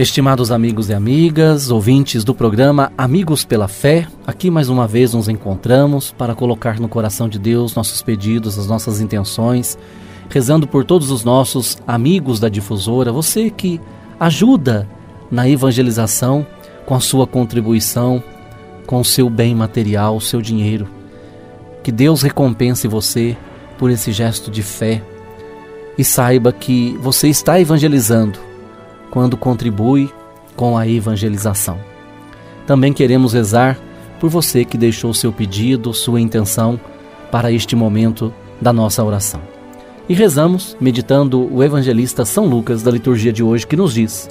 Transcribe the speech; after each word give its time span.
Estimados 0.00 0.50
amigos 0.50 0.88
e 0.88 0.94
amigas, 0.94 1.70
ouvintes 1.70 2.24
do 2.24 2.34
programa 2.34 2.90
Amigos 2.96 3.44
pela 3.44 3.68
Fé, 3.68 4.08
aqui 4.26 4.50
mais 4.50 4.70
uma 4.70 4.88
vez 4.88 5.12
nos 5.12 5.28
encontramos 5.28 6.10
para 6.10 6.34
colocar 6.34 6.80
no 6.80 6.88
coração 6.88 7.28
de 7.28 7.38
Deus 7.38 7.74
nossos 7.74 8.00
pedidos, 8.00 8.58
as 8.58 8.66
nossas 8.66 9.02
intenções, 9.02 9.76
rezando 10.30 10.66
por 10.66 10.86
todos 10.86 11.10
os 11.10 11.22
nossos 11.22 11.76
amigos 11.86 12.40
da 12.40 12.48
difusora, 12.48 13.12
você 13.12 13.50
que 13.50 13.78
ajuda 14.18 14.88
na 15.30 15.46
evangelização 15.46 16.46
com 16.86 16.94
a 16.94 17.00
sua 17.00 17.26
contribuição, 17.26 18.24
com 18.86 19.00
o 19.00 19.04
seu 19.04 19.28
bem 19.28 19.54
material, 19.54 20.16
o 20.16 20.20
seu 20.20 20.40
dinheiro. 20.40 20.88
Que 21.82 21.92
Deus 21.92 22.22
recompense 22.22 22.88
você 22.88 23.36
por 23.76 23.90
esse 23.90 24.12
gesto 24.12 24.50
de 24.50 24.62
fé 24.62 25.02
e 25.98 26.02
saiba 26.02 26.54
que 26.54 26.96
você 27.02 27.28
está 27.28 27.60
evangelizando 27.60 28.48
quando 29.10 29.36
contribui 29.36 30.10
com 30.56 30.76
a 30.76 30.86
evangelização. 30.86 31.78
Também 32.66 32.92
queremos 32.92 33.32
rezar 33.32 33.78
por 34.20 34.30
você 34.30 34.64
que 34.64 34.78
deixou 34.78 35.12
seu 35.14 35.32
pedido, 35.32 35.92
sua 35.94 36.20
intenção 36.20 36.78
para 37.30 37.50
este 37.50 37.74
momento 37.74 38.32
da 38.60 38.72
nossa 38.72 39.02
oração. 39.02 39.40
E 40.08 40.14
rezamos 40.14 40.76
meditando 40.80 41.52
o 41.52 41.62
evangelista 41.62 42.24
São 42.24 42.46
Lucas 42.46 42.82
da 42.82 42.90
liturgia 42.90 43.32
de 43.32 43.42
hoje 43.42 43.66
que 43.66 43.76
nos 43.76 43.94
diz: 43.94 44.28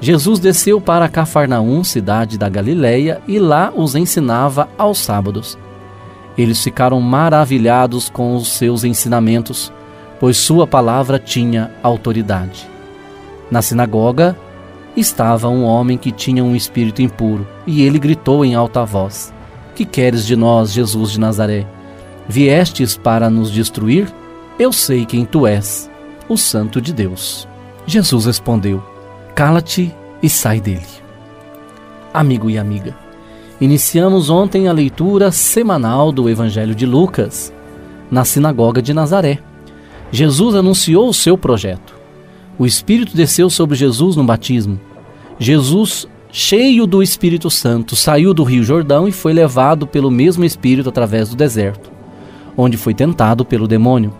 Jesus 0.00 0.38
desceu 0.38 0.80
para 0.80 1.08
Cafarnaum, 1.08 1.82
cidade 1.82 2.38
da 2.38 2.48
Galileia, 2.48 3.20
e 3.26 3.38
lá 3.38 3.72
os 3.74 3.94
ensinava 3.94 4.68
aos 4.78 4.98
sábados. 4.98 5.58
Eles 6.36 6.62
ficaram 6.62 7.00
maravilhados 7.00 8.08
com 8.08 8.36
os 8.36 8.48
seus 8.48 8.84
ensinamentos, 8.84 9.72
pois 10.20 10.36
sua 10.36 10.66
palavra 10.66 11.18
tinha 11.18 11.72
autoridade. 11.82 12.77
Na 13.50 13.62
sinagoga 13.62 14.36
estava 14.96 15.48
um 15.48 15.64
homem 15.64 15.96
que 15.96 16.12
tinha 16.12 16.44
um 16.44 16.54
espírito 16.54 17.00
impuro, 17.00 17.46
e 17.66 17.82
ele 17.82 17.98
gritou 17.98 18.44
em 18.44 18.54
alta 18.54 18.84
voz: 18.84 19.32
Que 19.74 19.84
queres 19.84 20.26
de 20.26 20.36
nós, 20.36 20.72
Jesus 20.72 21.12
de 21.12 21.20
Nazaré? 21.20 21.66
Viestes 22.28 22.96
para 22.96 23.30
nos 23.30 23.50
destruir? 23.50 24.12
Eu 24.58 24.72
sei 24.72 25.06
quem 25.06 25.24
tu 25.24 25.46
és, 25.46 25.90
o 26.28 26.36
Santo 26.36 26.80
de 26.80 26.92
Deus. 26.92 27.48
Jesus 27.86 28.26
respondeu: 28.26 28.82
Cala-te 29.34 29.94
e 30.22 30.28
sai 30.28 30.60
dele. 30.60 30.86
Amigo 32.12 32.50
e 32.50 32.58
amiga, 32.58 32.94
iniciamos 33.60 34.28
ontem 34.28 34.68
a 34.68 34.72
leitura 34.72 35.30
semanal 35.30 36.12
do 36.12 36.28
Evangelho 36.28 36.74
de 36.74 36.84
Lucas, 36.84 37.52
na 38.10 38.24
sinagoga 38.24 38.82
de 38.82 38.92
Nazaré. 38.92 39.38
Jesus 40.10 40.54
anunciou 40.54 41.08
o 41.08 41.14
seu 41.14 41.36
projeto 41.36 41.97
o 42.58 42.66
Espírito 42.66 43.16
desceu 43.16 43.48
sobre 43.48 43.76
Jesus 43.76 44.16
no 44.16 44.24
batismo. 44.24 44.80
Jesus, 45.38 46.08
cheio 46.32 46.86
do 46.86 47.00
Espírito 47.00 47.48
Santo, 47.48 47.94
saiu 47.94 48.34
do 48.34 48.42
Rio 48.42 48.64
Jordão 48.64 49.06
e 49.06 49.12
foi 49.12 49.32
levado 49.32 49.86
pelo 49.86 50.10
mesmo 50.10 50.44
Espírito 50.44 50.88
através 50.88 51.28
do 51.28 51.36
deserto, 51.36 51.92
onde 52.56 52.76
foi 52.76 52.94
tentado 52.94 53.44
pelo 53.44 53.68
demônio. 53.68 54.12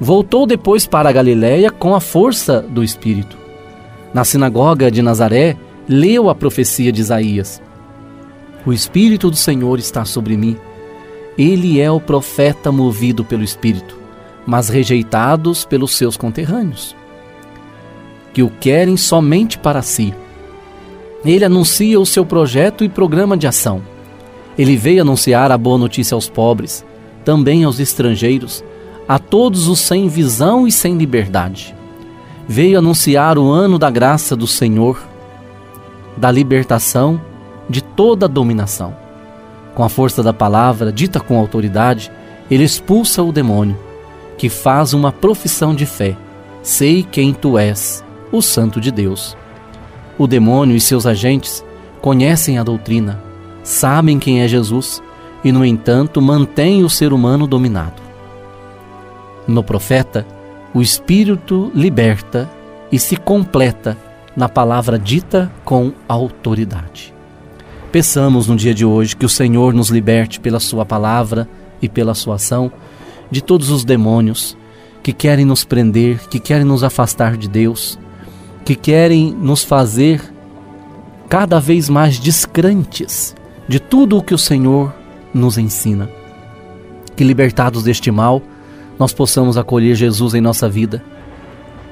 Voltou 0.00 0.46
depois 0.46 0.86
para 0.86 1.10
a 1.10 1.12
Galiléia 1.12 1.70
com 1.70 1.94
a 1.94 2.00
força 2.00 2.62
do 2.62 2.82
Espírito. 2.82 3.36
Na 4.14 4.24
sinagoga 4.24 4.90
de 4.90 5.02
Nazaré, 5.02 5.56
leu 5.86 6.30
a 6.30 6.34
profecia 6.34 6.90
de 6.90 7.02
Isaías. 7.02 7.60
O 8.64 8.72
Espírito 8.72 9.30
do 9.30 9.36
Senhor 9.36 9.78
está 9.78 10.04
sobre 10.06 10.34
mim. 10.36 10.56
Ele 11.36 11.78
é 11.78 11.90
o 11.90 12.00
profeta 12.00 12.72
movido 12.72 13.22
pelo 13.22 13.44
Espírito, 13.44 13.98
mas 14.46 14.70
rejeitados 14.70 15.66
pelos 15.66 15.94
seus 15.94 16.16
conterrâneos 16.16 16.96
que 18.36 18.42
o 18.42 18.50
querem 18.50 18.98
somente 18.98 19.56
para 19.56 19.80
si. 19.80 20.12
Ele 21.24 21.42
anuncia 21.42 21.98
o 21.98 22.04
seu 22.04 22.22
projeto 22.22 22.84
e 22.84 22.88
programa 22.88 23.34
de 23.34 23.46
ação. 23.46 23.80
Ele 24.58 24.76
veio 24.76 25.00
anunciar 25.00 25.50
a 25.50 25.56
boa 25.56 25.78
notícia 25.78 26.14
aos 26.14 26.28
pobres, 26.28 26.84
também 27.24 27.64
aos 27.64 27.80
estrangeiros, 27.80 28.62
a 29.08 29.18
todos 29.18 29.68
os 29.68 29.80
sem 29.80 30.06
visão 30.06 30.66
e 30.66 30.70
sem 30.70 30.98
liberdade. 30.98 31.74
Veio 32.46 32.78
anunciar 32.78 33.38
o 33.38 33.48
ano 33.48 33.78
da 33.78 33.90
graça 33.90 34.36
do 34.36 34.46
Senhor, 34.46 35.00
da 36.14 36.30
libertação 36.30 37.18
de 37.70 37.82
toda 37.82 38.28
dominação. 38.28 38.94
Com 39.74 39.82
a 39.82 39.88
força 39.88 40.22
da 40.22 40.34
palavra, 40.34 40.92
dita 40.92 41.20
com 41.20 41.38
autoridade, 41.38 42.12
ele 42.50 42.64
expulsa 42.64 43.22
o 43.22 43.32
demônio, 43.32 43.78
que 44.36 44.50
faz 44.50 44.92
uma 44.92 45.10
profissão 45.10 45.74
de 45.74 45.86
fé: 45.86 46.14
Sei 46.62 47.02
quem 47.02 47.32
tu 47.32 47.56
és, 47.56 48.04
o 48.36 48.42
Santo 48.42 48.80
de 48.80 48.90
Deus. 48.90 49.36
O 50.18 50.26
demônio 50.26 50.76
e 50.76 50.80
seus 50.80 51.06
agentes 51.06 51.64
conhecem 52.00 52.58
a 52.58 52.62
doutrina, 52.62 53.22
sabem 53.62 54.18
quem 54.18 54.42
é 54.42 54.48
Jesus 54.48 55.02
e, 55.42 55.52
no 55.52 55.64
entanto, 55.64 56.20
mantêm 56.20 56.84
o 56.84 56.90
ser 56.90 57.12
humano 57.12 57.46
dominado. 57.46 58.02
No 59.46 59.62
profeta, 59.62 60.26
o 60.74 60.82
Espírito 60.82 61.70
liberta 61.74 62.50
e 62.90 62.98
se 62.98 63.16
completa 63.16 63.96
na 64.36 64.48
palavra 64.48 64.98
dita 64.98 65.50
com 65.64 65.92
autoridade. 66.08 67.14
Peçamos 67.90 68.46
no 68.46 68.56
dia 68.56 68.74
de 68.74 68.84
hoje 68.84 69.16
que 69.16 69.24
o 69.24 69.28
Senhor 69.28 69.72
nos 69.72 69.88
liberte 69.88 70.38
pela 70.38 70.60
Sua 70.60 70.84
palavra 70.84 71.48
e 71.80 71.88
pela 71.88 72.14
Sua 72.14 72.34
ação 72.34 72.70
de 73.30 73.40
todos 73.40 73.70
os 73.70 73.84
demônios 73.84 74.56
que 75.02 75.12
querem 75.12 75.44
nos 75.44 75.64
prender, 75.64 76.18
que 76.28 76.38
querem 76.38 76.64
nos 76.64 76.82
afastar 76.84 77.36
de 77.36 77.48
Deus, 77.48 77.98
que 78.66 78.74
querem 78.74 79.32
nos 79.32 79.62
fazer 79.62 80.20
cada 81.28 81.60
vez 81.60 81.88
mais 81.88 82.18
descrentes 82.18 83.32
de 83.68 83.78
tudo 83.78 84.18
o 84.18 84.22
que 84.22 84.34
o 84.34 84.38
Senhor 84.38 84.92
nos 85.32 85.56
ensina. 85.56 86.10
Que 87.14 87.22
libertados 87.22 87.84
deste 87.84 88.10
mal, 88.10 88.42
nós 88.98 89.12
possamos 89.12 89.56
acolher 89.56 89.94
Jesus 89.94 90.34
em 90.34 90.40
nossa 90.40 90.68
vida 90.68 91.00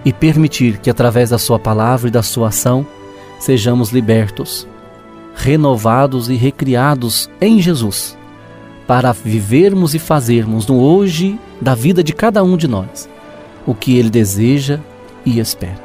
e 0.04 0.12
permitir 0.12 0.78
que, 0.78 0.90
através 0.90 1.30
da 1.30 1.38
Sua 1.38 1.60
palavra 1.60 2.08
e 2.08 2.10
da 2.10 2.24
Sua 2.24 2.48
ação, 2.48 2.84
sejamos 3.38 3.90
libertos, 3.90 4.66
renovados 5.36 6.28
e 6.28 6.34
recriados 6.34 7.30
em 7.40 7.62
Jesus, 7.62 8.18
para 8.84 9.12
vivermos 9.12 9.94
e 9.94 10.00
fazermos 10.00 10.66
no 10.66 10.80
hoje 10.80 11.38
da 11.60 11.76
vida 11.76 12.02
de 12.02 12.12
cada 12.12 12.42
um 12.42 12.56
de 12.56 12.66
nós 12.66 13.08
o 13.64 13.76
que 13.76 13.96
Ele 13.96 14.10
deseja 14.10 14.80
e 15.24 15.38
espera. 15.38 15.83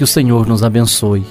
Que 0.00 0.04
o 0.04 0.06
Senhor 0.06 0.46
nos 0.46 0.64
abençoe. 0.64 1.26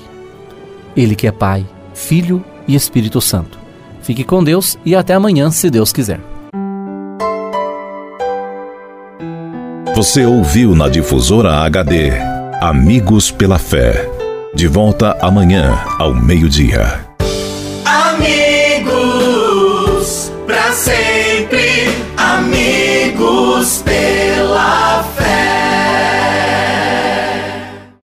Ele 0.96 1.16
que 1.16 1.26
é 1.26 1.32
Pai, 1.32 1.66
Filho 1.92 2.46
e 2.68 2.76
Espírito 2.76 3.20
Santo. 3.20 3.58
Fique 4.04 4.24
com 4.24 4.44
Deus 4.44 4.78
e 4.86 4.96
até 4.96 5.16
amanhã, 5.16 5.50
se 5.50 5.72
Deus 5.72 5.92
quiser. 5.92 6.20
Você 9.96 10.24
ouviu 10.24 10.76
na 10.76 10.88
difusora 10.88 11.64
HD 11.64 12.12
Amigos 12.62 13.32
pela 13.32 13.58
Fé. 13.58 14.08
De 14.54 14.68
volta 14.68 15.18
amanhã 15.20 15.76
ao 15.98 16.14
meio-dia. 16.14 17.08
Amigos, 17.86 18.92
pra 20.46 20.72
sempre. 20.74 21.09